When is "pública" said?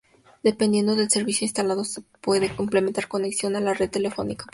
4.35-4.45